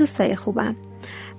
دوستای 0.00 0.36
خوبم. 0.36 0.76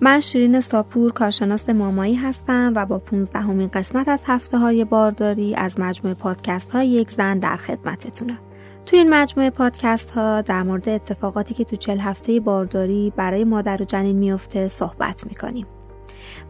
من 0.01 0.19
شیرین 0.19 0.59
ساپور 0.59 1.11
کارشناس 1.11 1.69
مامایی 1.69 2.15
هستم 2.15 2.73
و 2.75 2.85
با 2.85 2.97
15 2.97 3.39
همین 3.39 3.67
قسمت 3.67 4.07
از 4.07 4.23
هفته 4.25 4.57
های 4.57 4.85
بارداری 4.85 5.55
از 5.55 5.79
مجموعه 5.79 6.13
پادکست 6.13 6.71
های 6.71 6.87
یک 6.87 7.11
زن 7.11 7.39
در 7.39 7.55
خدمتتونم. 7.55 8.37
تو 8.85 8.95
این 8.95 9.09
مجموعه 9.09 9.49
پادکست 9.49 10.11
ها 10.11 10.41
در 10.41 10.63
مورد 10.63 10.89
اتفاقاتی 10.89 11.53
که 11.53 11.63
تو 11.63 11.75
چل 11.75 11.99
هفته 11.99 12.39
بارداری 12.39 13.13
برای 13.15 13.43
مادر 13.43 13.81
و 13.81 13.85
جنین 13.85 14.17
میفته 14.17 14.67
صحبت 14.67 15.25
می‌کنیم. 15.27 15.65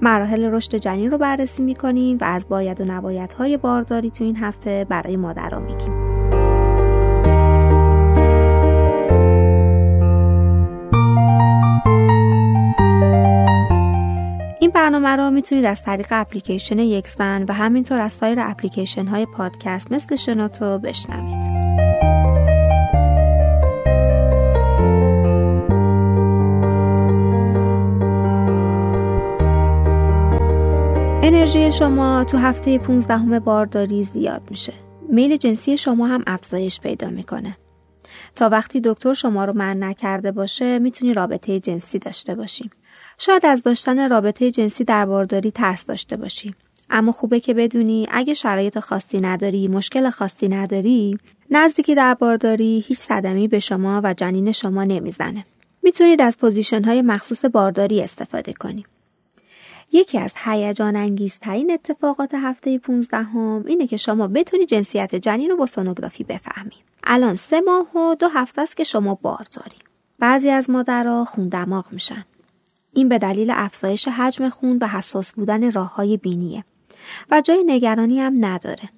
مراحل 0.02 0.44
رشد 0.44 0.76
جنین 0.76 1.12
رو 1.12 1.18
بررسی 1.18 1.64
می‌کنیم 1.64 2.18
و 2.22 2.24
از 2.24 2.50
باید 2.50 2.82
و 2.82 2.86
نباید 2.86 3.34
های 3.34 3.58
بارداری 3.58 4.12
تو 4.12 4.24
این 4.24 4.36
هفته 4.36 4.86
برای 4.90 5.18
مادر 5.18 5.56
میگیم. 5.60 6.11
برنامه 14.92 15.16
را 15.16 15.30
می‌تونید 15.30 15.66
از 15.66 15.84
طریق 15.84 16.08
اپلیکیشن 16.12 16.80
یکسن 16.80 17.46
و 17.50 17.54
همینطور 17.54 18.00
از 18.00 18.14
سایر 18.14 18.40
اپلیکیشن 18.40 19.06
های 19.06 19.26
پادکست 19.26 19.92
مثل 19.92 20.16
شنوتو 20.16 20.78
بشنوید. 20.80 21.52
انرژی 31.24 31.72
شما 31.72 32.24
تو 32.24 32.38
هفته 32.38 32.78
15 32.78 33.40
بارداری 33.40 34.04
زیاد 34.04 34.42
میشه. 34.50 34.74
میل 35.10 35.38
جنسی 35.38 35.78
شما 35.78 36.08
هم 36.08 36.24
افزایش 36.28 36.80
پیدا 36.80 37.10
می‌کنه. 37.10 37.58
تا 38.36 38.50
وقتی 38.50 38.82
دکتر 38.82 39.14
شما 39.14 39.46
رو 39.46 39.54
من 39.54 39.84
نکرده 39.84 40.32
باشه 40.32 40.80
می‌تونی 40.80 41.14
رابطه 41.14 41.60
جنسی 41.60 42.00
داشته 42.00 42.36
باشیم. 42.36 42.70
شاید 43.24 43.46
از 43.46 43.64
داشتن 43.64 44.10
رابطه 44.10 44.52
جنسی 44.52 44.84
در 44.84 45.06
بارداری 45.06 45.52
ترس 45.52 45.86
داشته 45.86 46.18
باشی 46.18 46.56
اما 46.90 47.12
خوبه 47.12 47.40
که 47.40 47.54
بدونی 47.54 48.08
اگه 48.12 48.34
شرایط 48.34 48.80
خاصی 48.80 49.18
نداری 49.18 49.68
مشکل 49.68 50.10
خاصی 50.10 50.48
نداری 50.48 51.18
نزدیکی 51.50 51.96
در 51.96 52.14
بارداری 52.14 52.84
هیچ 52.88 52.98
صدمه‌ای 52.98 53.48
به 53.48 53.60
شما 53.60 54.02
و 54.04 54.14
جنین 54.14 54.52
شما 54.52 54.84
نمی‌زنه 54.84 55.46
می‌تونید 55.84 56.22
از 56.22 56.38
position 56.38 56.84
های 56.84 57.02
مخصوص 57.02 57.46
بارداری 57.46 58.02
استفاده 58.02 58.54
کنید 58.54 58.86
یکی 59.92 60.18
از 60.18 60.34
هیجان 60.44 60.96
انگیزترین 60.96 61.72
اتفاقات 61.72 62.34
هفته 62.34 62.78
15 62.78 63.18
هم 63.18 63.64
اینه 63.68 63.88
که 63.88 63.98
شما 63.98 64.28
بتونی 64.28 64.66
جنسیت 64.66 65.16
جنین 65.16 65.50
رو 65.50 65.58
با 65.58 65.66
سونوگرافی 65.66 66.24
بفهمی. 66.24 66.76
الان 67.04 67.36
سه 67.36 67.62
ماه 67.62 67.98
و 67.98 68.16
دو 68.16 68.28
هفته 68.28 68.62
است 68.62 68.78
که 68.78 68.84
شما 68.84 69.16
بارداری. 69.16 69.78
بعضی 70.20 70.50
از 70.50 70.70
مادرها 70.70 71.26
خون 71.26 71.50
دماغ 71.50 71.86
میشن. 71.92 72.26
این 72.94 73.10
به 73.10 73.18
دلیل 73.18 73.52
افزایش 73.56 74.08
حجم 74.08 74.50
خون 74.50 74.78
و 74.82 74.88
حساس 74.88 75.32
بودن 75.32 75.72
راه 75.72 75.96
های 75.96 76.18
بینیه 76.18 76.64
و 77.32 77.42
جای 77.42 77.64
نگرانی 77.66 78.20
هم 78.20 78.46
نداره. 78.46 78.90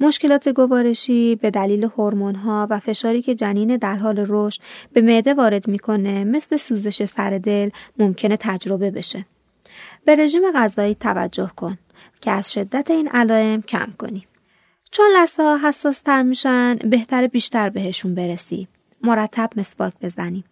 مشکلات 0.00 0.48
گوارشی 0.48 1.36
به 1.36 1.50
دلیل 1.50 1.84
هورمون 1.84 2.34
ها 2.34 2.66
و 2.70 2.78
فشاری 2.78 3.22
که 3.22 3.34
جنین 3.34 3.76
در 3.76 3.96
حال 3.96 4.24
رشد 4.28 4.60
به 4.92 5.00
معده 5.00 5.34
وارد 5.34 5.68
می‌کنه 5.68 6.24
مثل 6.24 6.56
سوزش 6.56 7.04
سر 7.04 7.38
دل 7.38 7.70
ممکنه 7.98 8.36
تجربه 8.40 8.90
بشه. 8.90 9.26
به 10.04 10.14
رژیم 10.14 10.42
غذایی 10.54 10.94
توجه 10.94 11.50
کن 11.56 11.78
که 12.20 12.30
از 12.30 12.52
شدت 12.52 12.90
این 12.90 13.08
علائم 13.08 13.62
کم 13.62 13.92
کنی. 13.98 14.26
چون 14.90 15.06
لثه 15.16 15.42
ها 15.42 15.68
حساس 15.68 16.00
تر 16.00 16.22
میشن 16.22 16.74
بهتر 16.74 17.26
بیشتر 17.26 17.68
بهشون 17.68 18.14
برسی. 18.14 18.68
مرتب 19.02 19.50
مسواک 19.56 19.92
بزنی. 20.02 20.44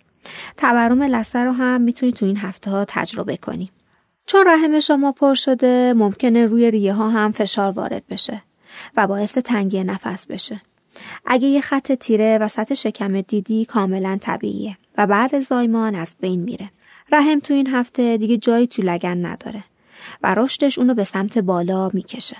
تورم 0.57 1.03
لثه 1.03 1.39
رو 1.39 1.53
هم 1.53 1.81
می‌تونی 1.81 2.13
تو 2.13 2.27
این 2.27 2.37
هفته 2.37 2.71
ها 2.71 2.85
تجربه 2.89 3.37
کنی. 3.37 3.71
چون 4.27 4.45
رحم 4.47 4.81
شما 4.81 5.13
پر 5.13 5.35
شده 5.35 5.95
ممکنه 5.97 6.47
روی 6.47 6.71
ریه 6.71 6.93
ها 6.93 7.11
هم 7.11 7.33
فشار 7.33 7.73
وارد 7.73 8.07
بشه 8.11 8.43
و 8.97 9.07
باعث 9.07 9.33
تنگی 9.33 9.85
نفس 9.85 10.27
بشه. 10.27 10.61
اگه 11.27 11.49
یه 11.49 11.61
خط 11.61 11.93
تیره 11.93 12.39
وسط 12.39 12.75
شکم 12.75 13.21
دیدی 13.21 13.65
کاملا 13.65 14.19
طبیعیه 14.21 14.77
و 14.99 15.07
بعد 15.07 15.41
زایمان 15.41 15.95
از 15.95 16.15
بین 16.21 16.41
میره. 16.41 16.71
رحم 17.13 17.41
تو 17.41 17.55
این 17.55 17.67
هفته 17.67 18.17
دیگه 18.17 18.37
جایی 18.37 18.67
تو 18.67 18.83
لگن 18.83 19.27
نداره 19.27 19.65
و 20.23 20.35
رشدش 20.35 20.79
اونو 20.79 20.95
به 20.95 21.05
سمت 21.05 21.39
بالا 21.39 21.91
می‌کشه. 21.93 22.37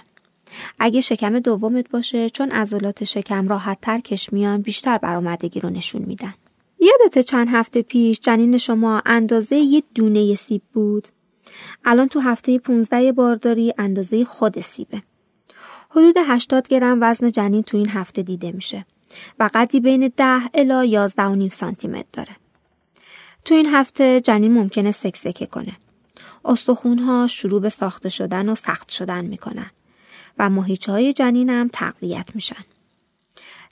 اگه 0.79 1.01
شکم 1.01 1.39
دومت 1.39 1.91
باشه 1.91 2.31
چون 2.31 2.51
عضلات 2.51 3.05
شکم 3.05 3.49
راحت 3.49 3.79
تر 3.81 3.99
کش 3.99 4.33
میان 4.33 4.63
بیشتر 4.63 4.99
برآمدگی 4.99 5.61
رو 5.61 5.71
نشون 5.71 6.03
میدن. 6.03 6.35
یادت 6.87 7.19
چند 7.19 7.49
هفته 7.49 7.83
پیش 7.83 8.21
جنین 8.21 8.59
شما 8.59 9.03
اندازه 9.07 9.57
یه 9.57 9.83
دونه 9.95 10.35
سیب 10.35 10.63
بود؟ 10.73 11.09
الان 11.85 12.09
تو 12.09 12.21
هفته 12.21 12.59
15 12.59 13.13
بارداری 13.13 13.75
اندازه 13.79 14.25
خود 14.25 14.61
سیبه. 14.61 15.03
حدود 15.91 16.17
80 16.27 16.69
گرم 16.69 16.99
وزن 17.03 17.31
جنین 17.31 17.63
تو 17.63 17.77
این 17.77 17.89
هفته 17.89 18.23
دیده 18.23 18.53
میشه 18.53 18.87
و 19.39 19.51
قدی 19.55 19.81
بین 19.81 20.13
10 20.17 20.41
الا 20.55 21.09
11.5 21.09 21.53
سانتی 21.53 21.89
متر 21.89 22.07
داره. 22.13 22.37
تو 23.45 23.55
این 23.55 23.67
هفته 23.67 24.21
جنین 24.21 24.53
ممکنه 24.53 24.93
سکسکه 24.93 25.47
کنه. 25.47 25.73
استخونها 26.45 27.27
شروع 27.27 27.61
به 27.61 27.69
ساخته 27.69 28.09
شدن 28.09 28.49
و 28.49 28.55
سخت 28.55 28.89
شدن 28.91 29.25
می‌کنن 29.25 29.71
و 30.39 30.51
ماهیچه 30.51 30.93
های 30.93 31.13
جنین 31.13 31.51
هم 31.51 31.71
تقویت 31.73 32.27
میشن. 32.35 32.65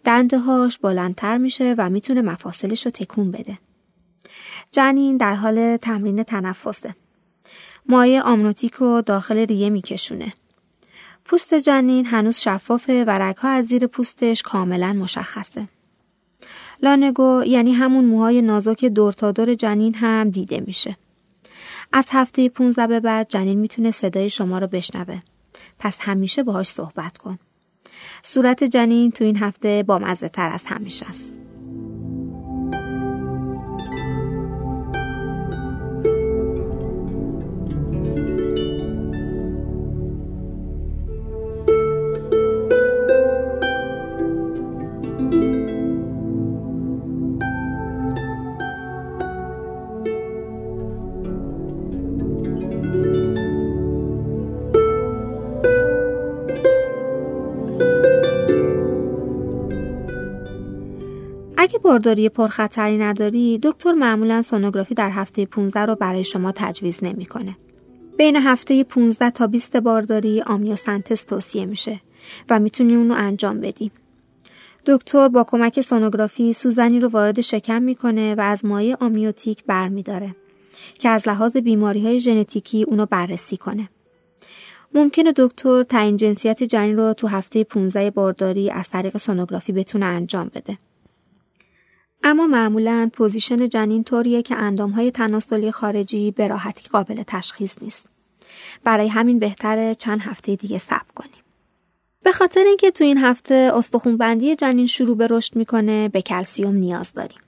دنده 0.04 0.38
هاش 0.38 0.78
بلندتر 0.78 1.36
میشه 1.36 1.74
و 1.78 1.90
می‌تونه 1.90 2.22
مفاصلش 2.22 2.84
رو 2.84 2.90
تکون 2.90 3.30
بده. 3.30 3.58
جنین 4.72 5.16
در 5.16 5.34
حال 5.34 5.76
تمرین 5.76 6.22
تنفسه. 6.22 6.94
مایع 7.86 8.22
آمنوتیک 8.22 8.74
رو 8.74 9.02
داخل 9.02 9.36
ریه 9.36 9.70
میکشونه. 9.70 10.32
پوست 11.24 11.54
جنین 11.54 12.06
هنوز 12.06 12.36
شفافه 12.36 13.04
و 13.04 13.10
رگها 13.10 13.48
از 13.48 13.66
زیر 13.66 13.86
پوستش 13.86 14.42
کاملا 14.42 14.92
مشخصه. 14.92 15.68
لانگو 16.82 17.42
یعنی 17.46 17.72
همون 17.72 18.04
موهای 18.04 18.42
نازک 18.42 18.84
دور 18.84 19.12
تا 19.12 19.32
دور 19.32 19.54
جنین 19.54 19.94
هم 19.94 20.30
دیده 20.30 20.60
میشه. 20.66 20.96
از 21.92 22.08
هفته 22.10 22.48
15 22.48 22.86
به 22.86 23.00
بعد 23.00 23.28
جنین 23.28 23.58
می‌تونه 23.58 23.90
صدای 23.90 24.30
شما 24.30 24.58
رو 24.58 24.66
بشنوه. 24.66 25.20
پس 25.78 25.96
همیشه 26.00 26.42
باهاش 26.42 26.68
صحبت 26.68 27.18
کن. 27.18 27.38
صورت 28.26 28.64
جنین 28.64 29.10
تو 29.10 29.24
این 29.24 29.36
هفته 29.36 29.82
با 29.82 29.98
مزه 29.98 30.28
تر 30.28 30.50
از 30.50 30.64
همیشه 30.64 31.06
است. 31.08 31.34
اگه 61.74 61.82
بارداری 61.82 62.28
پرخطری 62.28 62.98
نداری 62.98 63.58
دکتر 63.62 63.92
معمولا 63.92 64.42
سونوگرافی 64.42 64.94
در 64.94 65.10
هفته 65.10 65.46
15 65.46 65.80
رو 65.80 65.94
برای 65.94 66.24
شما 66.24 66.52
تجویز 66.52 66.98
نمی‌کنه. 67.02 67.56
بین 68.18 68.36
هفته 68.36 68.84
15 68.84 69.30
تا 69.30 69.46
20 69.46 69.76
بارداری 69.76 70.42
آمیوسنتز 70.42 71.24
توصیه 71.24 71.66
میشه 71.66 72.00
و 72.50 72.58
می‌تونی 72.58 72.96
اونو 72.96 73.14
انجام 73.14 73.60
بدی. 73.60 73.90
دکتر 74.86 75.28
با 75.28 75.44
کمک 75.44 75.80
سونوگرافی 75.80 76.52
سوزنی 76.52 77.00
رو 77.00 77.08
وارد 77.08 77.40
شکم 77.40 77.82
می‌کنه 77.82 78.34
و 78.34 78.40
از 78.40 78.64
مایع 78.64 78.96
آمیوتیک 79.00 79.64
برمیداره 79.64 80.36
که 80.98 81.08
از 81.08 81.28
لحاظ 81.28 81.56
بیماری 81.56 82.06
های 82.06 82.20
ژنتیکی 82.20 82.82
اونو 82.82 83.06
بررسی 83.06 83.56
کنه. 83.56 83.88
ممکنه 84.94 85.32
دکتر 85.36 85.82
تعیین 85.82 86.16
جنسیت 86.16 86.62
جنین 86.62 86.96
رو 86.96 87.12
تو 87.12 87.26
هفته 87.26 87.64
15 87.64 88.10
بارداری 88.10 88.70
از 88.70 88.88
طریق 88.88 89.16
سونوگرافی 89.16 89.72
بتونه 89.72 90.06
انجام 90.06 90.50
بده. 90.54 90.78
اما 92.26 92.46
معمولا 92.46 93.10
position 93.12 93.68
جنین 93.68 94.04
طوریه 94.04 94.42
که 94.42 94.56
اندامهای 94.56 95.10
تناسلی 95.10 95.72
خارجی 95.72 96.30
به 96.30 96.48
راحتی 96.48 96.88
قابل 96.88 97.22
تشخیص 97.26 97.74
نیست. 97.82 98.08
برای 98.84 99.08
همین 99.08 99.38
بهتره 99.38 99.94
چند 99.94 100.20
هفته 100.20 100.56
دیگه 100.56 100.78
صبر 100.78 101.12
کنیم. 101.14 101.30
به 102.22 102.32
خاطر 102.32 102.64
اینکه 102.66 102.90
تو 102.90 103.04
این 103.04 103.18
هفته 103.18 103.70
استخونبندی 103.74 104.56
جنین 104.56 104.86
شروع 104.86 105.16
به 105.16 105.26
رشد 105.30 105.56
می‌کنه 105.56 106.08
به 106.08 106.22
کلسیم 106.22 106.74
نیاز 106.74 107.12
داریم. 107.12 107.38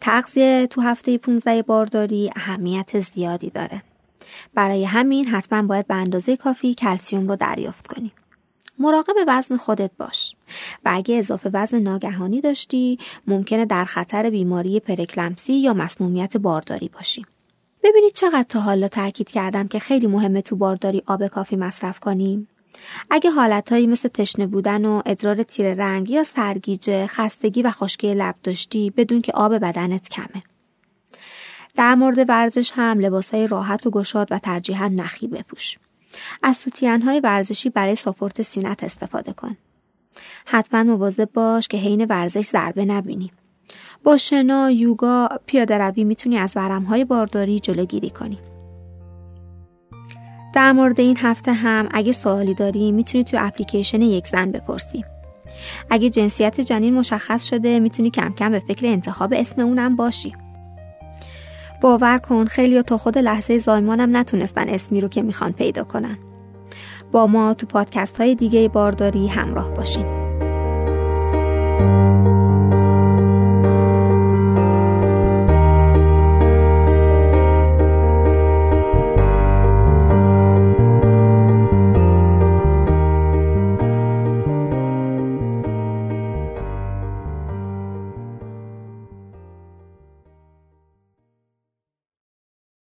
تغذیه 0.00 0.66
تو 0.66 0.80
هفته 0.80 1.18
15 1.18 1.62
بارداری 1.62 2.30
اهمیت 2.36 3.00
زیادی 3.00 3.50
داره. 3.50 3.82
برای 4.54 4.84
همین 4.84 5.28
حتما 5.28 5.62
باید 5.62 5.86
به 5.86 5.94
اندازه 5.94 6.36
کافی 6.36 6.74
کلسیم 6.74 7.28
رو 7.28 7.36
دریافت 7.36 7.86
کنیم. 7.86 8.12
مراقب 8.78 9.14
وزن 9.28 9.56
خودت 9.56 9.90
باش 9.98 10.34
و 10.84 10.90
اگه 10.92 11.18
اضافه 11.18 11.50
وزن 11.52 11.78
ناگهانی 11.78 12.40
داشتی 12.40 12.98
ممکنه 13.26 13.64
در 13.64 13.84
خطر 13.84 14.30
بیماری 14.30 14.80
پرکلمسی 14.80 15.52
یا 15.52 15.74
مسمومیت 15.74 16.36
بارداری 16.36 16.88
باشی. 16.88 17.26
ببینید 17.82 18.12
چقدر 18.12 18.42
تا 18.48 18.60
حالا 18.60 18.88
تاکید 18.88 19.30
کردم 19.30 19.68
که 19.68 19.78
خیلی 19.78 20.06
مهمه 20.06 20.42
تو 20.42 20.56
بارداری 20.56 21.02
آب 21.06 21.26
کافی 21.26 21.56
مصرف 21.56 21.98
کنیم. 22.00 22.48
اگه 23.10 23.30
حالتهایی 23.30 23.86
مثل 23.86 24.08
تشنه 24.08 24.46
بودن 24.46 24.84
و 24.84 25.02
ادرار 25.06 25.42
تیر 25.42 25.74
رنگ 25.74 26.10
یا 26.10 26.24
سرگیجه، 26.24 27.06
خستگی 27.06 27.62
و 27.62 27.70
خشکی 27.70 28.14
لب 28.14 28.34
داشتی 28.42 28.90
بدون 28.90 29.20
که 29.20 29.32
آب 29.32 29.54
بدنت 29.54 30.08
کمه. 30.08 30.42
در 31.74 31.94
مورد 31.94 32.28
ورزش 32.28 32.72
هم 32.74 33.00
لباسهای 33.00 33.46
راحت 33.46 33.86
و 33.86 33.90
گشاد 33.90 34.28
و 34.32 34.38
ترجیحاً 34.38 34.88
نخی 34.88 35.26
بپوش. 35.26 35.78
از 36.42 36.56
سوتین 36.56 37.02
های 37.02 37.20
ورزشی 37.20 37.70
برای 37.70 37.96
ساپورت 37.96 38.42
سینه‌ت 38.42 38.84
استفاده 38.84 39.32
کن. 39.32 39.56
حتما 40.44 40.82
مواظب 40.82 41.28
باش 41.34 41.68
که 41.68 41.76
حین 41.76 42.04
ورزش 42.04 42.46
ضربه 42.46 42.84
نبینی. 42.84 43.32
با 44.04 44.16
شنا، 44.16 44.70
یوگا، 44.70 45.28
پیاده 45.46 45.78
روی 45.78 46.04
می‌تونی 46.04 46.38
از 46.38 46.56
های 46.56 47.04
بارداری 47.04 47.60
جلوگیری 47.60 48.10
کنی. 48.10 48.38
در 50.54 50.72
مورد 50.72 51.00
این 51.00 51.16
هفته 51.16 51.52
هم 51.52 51.88
اگه 51.90 52.12
سوالی 52.12 52.54
داری 52.54 52.92
می‌تونی 52.92 53.24
توی 53.24 53.38
اپلیکیشن 53.42 54.02
یک 54.02 54.26
زن 54.26 54.50
بپرسی. 54.50 55.04
اگه 55.90 56.10
جنسیت 56.10 56.60
جنین 56.60 56.94
مشخص 56.94 57.44
شده 57.44 57.80
می‌تونی 57.80 58.10
کم 58.10 58.32
کم 58.32 58.52
به 58.52 58.58
فکر 58.58 58.86
انتخاب 58.86 59.34
اسم 59.36 59.60
اونم 59.60 59.96
باشی. 59.96 60.32
باور 61.80 62.18
کن 62.18 62.44
خیلی 62.44 62.82
تا 62.82 62.98
خود 62.98 63.18
لحظه 63.18 63.58
زایمانم 63.58 64.16
نتونستن 64.16 64.68
اسمی 64.68 65.00
رو 65.00 65.08
که 65.08 65.22
می‌خوان 65.22 65.52
پیدا 65.52 65.84
کنن. 65.84 66.18
با 67.14 67.26
ما 67.26 67.54
تو 67.54 67.66
پادکست 67.66 68.20
های 68.20 68.34
دیگه 68.34 68.68
بارداری 68.68 69.26
همراه 69.26 69.74
باشین. 69.74 70.33